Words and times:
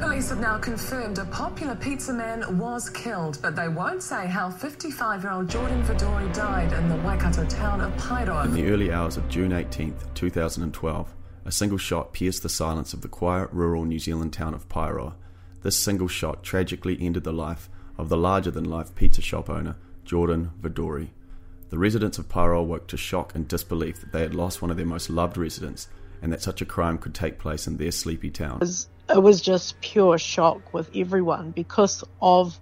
Police 0.00 0.30
have 0.30 0.38
now 0.38 0.58
confirmed 0.58 1.18
a 1.18 1.24
popular 1.24 1.74
pizza 1.74 2.12
man 2.12 2.56
was 2.56 2.88
killed, 2.88 3.40
but 3.42 3.56
they 3.56 3.68
won't 3.68 4.00
say 4.00 4.28
how 4.28 4.48
55 4.48 5.24
year 5.24 5.32
old 5.32 5.50
Jordan 5.50 5.82
Voudouris 5.82 6.32
died 6.32 6.72
in 6.72 6.88
the 6.88 6.96
Waikato 6.98 7.44
town 7.46 7.80
of 7.80 7.92
Paeroa. 7.96 8.44
In 8.44 8.54
the 8.54 8.70
early 8.70 8.92
hours 8.92 9.16
of 9.16 9.28
June 9.28 9.52
18, 9.52 9.96
2012, 10.14 11.14
a 11.44 11.50
single 11.50 11.78
shot 11.78 12.12
pierced 12.12 12.44
the 12.44 12.48
silence 12.48 12.92
of 12.94 13.00
the 13.00 13.08
quiet 13.08 13.48
rural 13.50 13.84
New 13.84 13.98
Zealand 13.98 14.32
town 14.32 14.54
of 14.54 14.68
Paeroa. 14.68 15.14
This 15.62 15.76
single 15.76 16.08
shot 16.08 16.44
tragically 16.44 16.96
ended 17.00 17.24
the 17.24 17.32
life 17.32 17.68
of 17.96 18.08
the 18.08 18.16
larger 18.16 18.52
than 18.52 18.70
life 18.70 18.94
pizza 18.94 19.20
shop 19.20 19.50
owner, 19.50 19.74
Jordan 20.04 20.52
Voudouris. 20.60 21.08
The 21.70 21.78
residents 21.78 22.18
of 22.18 22.28
Paeroa 22.28 22.62
woke 22.62 22.86
to 22.88 22.96
shock 22.96 23.34
and 23.34 23.48
disbelief 23.48 24.00
that 24.00 24.12
they 24.12 24.20
had 24.20 24.34
lost 24.34 24.62
one 24.62 24.70
of 24.70 24.76
their 24.76 24.86
most 24.86 25.10
loved 25.10 25.36
residents 25.36 25.88
and 26.22 26.32
that 26.32 26.42
such 26.42 26.60
a 26.60 26.66
crime 26.66 26.98
could 26.98 27.14
take 27.14 27.38
place 27.38 27.66
in 27.66 27.76
their 27.76 27.92
sleepy 27.92 28.30
town. 28.30 28.56
It 28.56 28.60
was, 28.60 28.88
it 29.10 29.22
was 29.22 29.40
just 29.40 29.80
pure 29.80 30.18
shock 30.18 30.74
with 30.74 30.90
everyone 30.94 31.52
because 31.52 32.04
of 32.20 32.58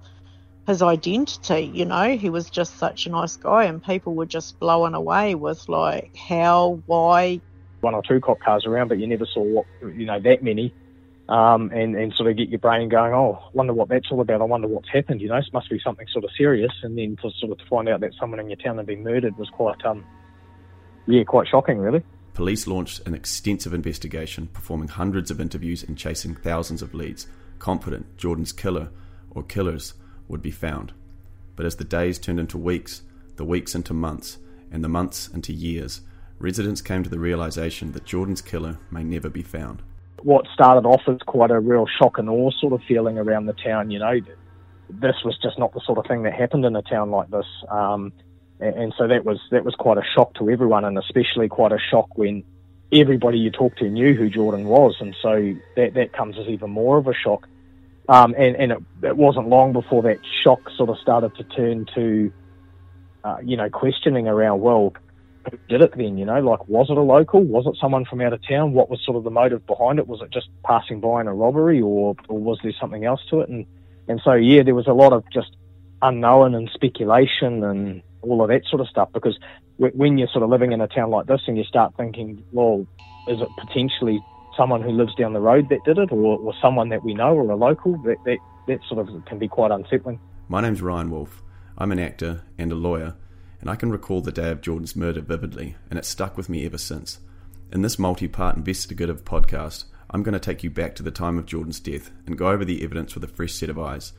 his 0.67 0.83
identity. 0.83 1.71
You 1.73 1.85
know, 1.85 2.17
he 2.17 2.31
was 2.31 2.51
just 2.51 2.79
such 2.79 3.07
a 3.07 3.11
nice 3.11 3.37
guy, 3.37 3.65
and 3.65 3.83
people 3.83 4.15
were 4.15 4.27
just 4.27 4.59
blown 4.59 4.95
away 4.95 5.35
with 5.35 5.69
like 5.69 6.17
how, 6.17 6.83
why. 6.87 7.41
One 7.81 7.95
or 7.95 8.03
two 8.03 8.21
cop 8.21 8.41
cars 8.41 8.67
around, 8.67 8.89
but 8.89 8.99
you 8.99 9.07
never 9.07 9.27
saw 9.27 9.43
what 9.43 9.67
you 9.83 10.07
know 10.07 10.21
that 10.21 10.43
many 10.43 10.75
um, 11.29 11.71
and, 11.73 11.97
and 11.97 12.13
sort 12.15 12.31
of 12.31 12.37
get 12.37 12.49
your 12.49 12.59
brain 12.59 12.89
going, 12.89 13.13
oh, 13.13 13.43
wonder 13.53 13.73
what 13.73 13.89
that's 13.89 14.11
all 14.11 14.21
about. 14.21 14.41
I 14.41 14.45
wonder 14.45 14.69
what's 14.69 14.89
happened. 14.89 15.21
You 15.21 15.29
know, 15.29 15.37
it 15.37 15.53
must 15.53 15.69
be 15.69 15.81
something 15.81 16.07
sort 16.13 16.25
of 16.25 16.31
serious. 16.37 16.73
And 16.83 16.97
then 16.97 17.17
to 17.23 17.31
sort 17.39 17.53
of 17.53 17.59
to 17.59 17.67
find 17.67 17.89
out 17.89 18.01
that 18.01 18.13
someone 18.19 18.39
in 18.39 18.49
your 18.49 18.57
town 18.57 18.77
had 18.77 18.87
been 18.87 19.03
murdered 19.03 19.37
was 19.37 19.51
quite, 19.51 19.85
um, 19.85 20.05
yeah, 21.07 21.25
quite 21.25 21.49
shocking, 21.49 21.79
really. 21.79 22.05
Police 22.37 22.67
launched 22.67 23.05
an 23.07 23.15
extensive 23.15 23.75
investigation, 23.75 24.47
performing 24.53 24.89
hundreds 24.89 25.31
of 25.31 25.41
interviews 25.41 25.83
and 25.83 25.99
chasing 25.99 26.35
thousands 26.35 26.83
of 26.83 26.95
leads, 26.95 27.27
confident 27.59 28.17
Jordan's 28.17 28.53
killer 28.53 28.91
or 29.31 29.43
killers 29.43 29.95
would 30.29 30.43
be 30.43 30.53
found. 30.53 30.93
But 31.57 31.67
as 31.67 31.77
the 31.77 31.85
days 31.85 32.19
turned 32.19 32.39
into 32.39 32.59
weeks, 32.59 33.03
the 33.37 33.45
weeks 33.45 33.75
into 33.75 33.95
months, 33.95 34.39
and 34.71 34.85
the 34.85 34.89
months 34.89 35.29
into 35.29 35.53
years, 35.53 36.03
residents 36.39 36.83
came 36.83 37.03
to 37.03 37.11
the 37.11 37.19
realization 37.19 37.93
that 37.93 38.05
Jordan's 38.05 38.43
killer 38.43 38.79
may 38.91 39.03
never 39.03 39.29
be 39.29 39.43
found 39.43 39.83
what 40.23 40.47
started 40.53 40.87
off 40.87 41.03
as 41.07 41.19
quite 41.27 41.51
a 41.51 41.61
real 41.61 41.87
shock 41.99 42.19
and 42.19 42.29
awe 42.29 42.51
sort 42.59 42.73
of 42.73 42.81
feeling 42.89 43.19
around 43.19 43.47
the 43.47 43.53
town. 43.53 43.91
You 43.91 43.99
know, 43.99 44.21
this 44.89 45.17
was 45.25 45.39
just 45.43 45.59
not 45.59 45.73
the 45.73 45.81
sort 45.87 45.99
of 45.99 46.07
thing 46.07 46.23
that 46.25 46.35
happened 46.35 46.65
in 46.65 46.75
a 46.75 46.83
town 46.83 47.11
like 47.11 47.31
this, 47.31 47.47
um, 47.71 48.13
and, 48.61 48.95
so 48.97 49.07
that 49.07 49.25
was 49.25 49.39
that 49.51 49.65
was 49.65 49.75
quite 49.75 49.99
a 49.99 50.03
shock 50.15 50.35
to 50.35 50.51
everyone, 50.51 50.85
and 50.85 50.99
especially 50.99 51.49
quite 51.49 51.73
a 51.73 51.79
shock 51.79 52.17
when 52.17 52.45
everybody 52.93 53.39
you 53.39 53.51
talked 53.51 53.79
to 53.79 53.89
knew 53.89 54.15
who 54.15 54.31
Jordan 54.31 54.67
was, 54.67 54.97
and 55.01 55.15
so 55.21 55.55
that 55.77 55.95
that 55.95 56.13
comes 56.13 56.39
as 56.39 56.47
even 56.47 56.71
more 56.71 56.99
of 56.99 57.07
a 57.07 57.15
shock. 57.15 57.47
Um, 58.09 58.35
and 58.39 58.57
and 58.57 58.73
it, 58.73 58.79
it, 59.03 59.17
wasn't 59.17 59.49
long 59.49 59.73
before 59.73 60.03
that 60.03 60.19
shock 60.45 60.61
sort 60.77 60.91
of 60.91 60.99
started 60.99 61.35
to 61.37 61.45
turn 61.45 61.87
to, 61.95 62.33
uh, 63.25 63.39
you 63.43 63.57
know, 63.57 63.69
questioning 63.69 64.29
around 64.29 64.61
well 64.61 64.95
who 65.51 65.59
did 65.69 65.83
it 65.83 65.97
then? 65.97 66.19
You 66.19 66.25
know, 66.25 66.41
like 66.41 66.69
was 66.69 66.89
it 66.91 66.97
a 66.97 67.03
local? 67.03 67.43
Was 67.43 67.67
it 67.67 67.77
someone 67.81 68.05
from 68.05 68.21
out 68.21 68.33
of 68.33 68.47
town? 68.47 68.73
What 68.73 68.91
was 68.91 69.01
sort 69.05 69.17
of 69.17 69.25
the 69.25 69.31
motive 69.31 69.67
behind 69.67 69.99
it? 69.99 70.07
Was 70.07 70.21
it 70.23 70.31
just 70.31 70.49
passing 70.65 71.01
by 71.01 71.21
in 71.21 71.27
a 71.27 71.35
robbery, 71.35 71.81
or 71.81 72.15
or 72.29 72.39
was 72.39 72.59
there 72.63 72.73
something 72.81 73.05
else 73.05 73.21
to 73.31 73.41
it? 73.41 73.49
And 73.49 73.67
and 74.09 74.21
so 74.25 74.33
yeah, 74.33 74.63
there 74.63 74.75
was 74.75 74.87
a 74.87 74.93
lot 74.93 75.13
of 75.13 75.25
just 75.33 75.57
unknown 76.03 76.55
and 76.55 76.71
speculation 76.75 77.65
and 77.65 78.03
all 78.23 78.43
of 78.43 78.49
that 78.49 78.63
sort 78.69 78.81
of 78.81 78.89
stuff. 78.89 79.09
Because 79.13 79.39
when 79.79 80.19
you're 80.19 80.29
sort 80.29 80.43
of 80.43 80.51
living 80.51 80.73
in 80.73 80.81
a 80.81 80.89
town 80.89 81.11
like 81.11 81.27
this 81.27 81.43
and 81.47 81.57
you 81.57 81.65
start 81.65 81.95
thinking, 81.97 82.43
well, 82.53 82.87
is 83.29 83.41
it 83.41 83.49
potentially 83.59 84.21
someone 84.57 84.83
who 84.83 84.91
lives 84.91 85.15
down 85.15 85.33
the 85.33 85.41
road 85.41 85.69
that 85.71 85.85
did 85.85 85.99
it, 85.99 86.11
or, 86.13 86.39
or 86.39 86.55
someone 86.63 86.89
that 86.89 87.05
we 87.05 87.15
know, 87.15 87.35
or 87.35 87.51
a 87.51 87.57
local? 87.57 87.97
That 88.03 88.17
that 88.25 88.39
that 88.69 88.79
sort 88.89 89.09
of 89.09 89.25
can 89.27 89.39
be 89.39 89.49
quite 89.49 89.71
unsettling. 89.71 90.21
My 90.49 90.61
name's 90.61 90.83
Ryan 90.83 91.11
Wolf. 91.11 91.43
I'm 91.79 91.93
an 91.93 91.99
actor 91.99 92.43
and 92.57 92.73
a 92.73 92.75
lawyer 92.75 93.15
and 93.61 93.71
I 93.71 93.77
can 93.77 93.91
recall 93.91 94.21
the 94.21 94.33
day 94.33 94.51
of 94.51 94.61
Jordan's 94.61 94.97
murder 94.97 95.21
vividly, 95.21 95.77
and 95.91 95.99
it's 95.99 96.09
stuck 96.09 96.37
with 96.37 96.49
me 96.49 96.65
ever 96.67 96.79
since. 96.79 97.19
In 97.73 97.83
this 97.83 97.99
multi 97.99 98.29
part 98.29 98.57
investigative 98.57 99.25
podcast, 99.25 99.87
I'm 100.11 100.23
going 100.23 100.35
to 100.35 100.39
take 100.39 100.63
you 100.63 100.71
back 100.71 100.95
to 100.97 101.03
the 101.03 101.11
time 101.11 101.37
of 101.37 101.47
Jordan's 101.47 101.81
death 101.81 102.11
and 102.27 102.39
go 102.39 102.49
over 102.49 102.65
the 102.65 102.85
evidence 102.85 103.15
with 103.15 103.25
a 103.25 103.29
fresh 103.29 103.53
set 103.53 103.69
of 103.69 103.79
eyes. 103.79 104.13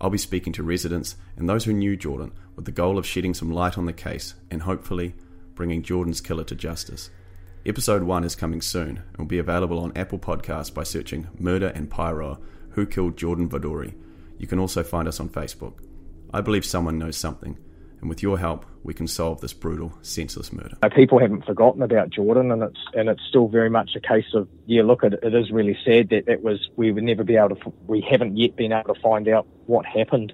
I'll 0.00 0.10
be 0.10 0.18
speaking 0.18 0.52
to 0.54 0.62
residents 0.62 1.16
and 1.36 1.48
those 1.48 1.64
who 1.64 1.72
knew 1.72 1.96
Jordan 1.96 2.32
with 2.56 2.64
the 2.64 2.72
goal 2.72 2.96
of 2.96 3.06
shedding 3.06 3.34
some 3.34 3.52
light 3.52 3.76
on 3.76 3.86
the 3.86 3.92
case 3.92 4.34
and 4.50 4.62
hopefully 4.62 5.14
bringing 5.54 5.82
Jordan's 5.82 6.20
killer 6.20 6.44
to 6.44 6.54
justice. 6.54 7.10
Episode 7.66 8.02
1 8.02 8.24
is 8.24 8.34
coming 8.34 8.62
soon 8.62 8.88
and 8.88 9.18
will 9.18 9.26
be 9.26 9.38
available 9.38 9.78
on 9.78 9.92
Apple 9.94 10.18
Podcasts 10.18 10.72
by 10.72 10.82
searching 10.82 11.28
Murder 11.38 11.68
and 11.68 11.90
Paeroa 11.90 12.38
Who 12.70 12.86
Killed 12.86 13.18
Jordan 13.18 13.48
Voudouris. 13.48 13.94
You 14.38 14.46
can 14.46 14.58
also 14.58 14.82
find 14.82 15.06
us 15.06 15.20
on 15.20 15.28
Facebook. 15.28 15.74
I 16.32 16.40
believe 16.40 16.64
someone 16.64 16.98
knows 16.98 17.18
something 17.18 17.58
and 18.00 18.08
with 18.08 18.22
your 18.22 18.38
help, 18.38 18.64
we 18.82 18.94
can 18.94 19.06
solve 19.06 19.40
this 19.40 19.52
brutal, 19.52 19.92
senseless 20.02 20.52
murder. 20.52 20.76
People 20.94 21.18
haven't 21.18 21.44
forgotten 21.44 21.82
about 21.82 22.10
Jordan, 22.10 22.50
and 22.50 22.62
it's 22.62 22.80
and 22.94 23.08
it's 23.08 23.22
still 23.28 23.48
very 23.48 23.70
much 23.70 23.90
a 23.96 24.00
case 24.00 24.32
of 24.34 24.48
yeah. 24.66 24.82
Look, 24.82 25.02
it, 25.02 25.14
it 25.22 25.34
is 25.34 25.50
really 25.50 25.76
sad 25.84 26.08
that 26.10 26.26
that 26.26 26.42
was 26.42 26.68
we 26.76 26.92
would 26.92 27.04
never 27.04 27.24
be 27.24 27.36
able 27.36 27.56
to. 27.56 27.72
We 27.86 28.06
haven't 28.08 28.36
yet 28.36 28.56
been 28.56 28.72
able 28.72 28.94
to 28.94 29.00
find 29.00 29.28
out 29.28 29.46
what 29.66 29.84
happened 29.84 30.32